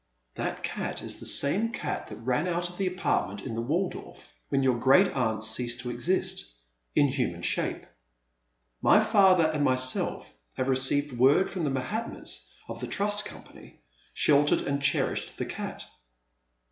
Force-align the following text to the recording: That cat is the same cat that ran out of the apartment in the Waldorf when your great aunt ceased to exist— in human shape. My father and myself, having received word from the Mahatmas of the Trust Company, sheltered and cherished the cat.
That 0.33 0.63
cat 0.63 1.03
is 1.03 1.19
the 1.19 1.27
same 1.27 1.71
cat 1.71 2.07
that 2.07 2.15
ran 2.15 2.47
out 2.47 2.69
of 2.69 2.79
the 2.79 2.87
apartment 2.87 3.41
in 3.41 3.53
the 3.53 3.61
Waldorf 3.61 4.33
when 4.49 4.63
your 4.63 4.79
great 4.79 5.09
aunt 5.09 5.43
ceased 5.45 5.81
to 5.81 5.91
exist— 5.91 6.51
in 6.95 7.07
human 7.07 7.43
shape. 7.43 7.85
My 8.81 8.99
father 8.99 9.45
and 9.45 9.63
myself, 9.63 10.33
having 10.53 10.71
received 10.71 11.15
word 11.19 11.51
from 11.51 11.65
the 11.65 11.69
Mahatmas 11.69 12.51
of 12.67 12.79
the 12.81 12.87
Trust 12.87 13.25
Company, 13.25 13.79
sheltered 14.11 14.61
and 14.61 14.81
cherished 14.81 15.37
the 15.37 15.45
cat. 15.45 15.85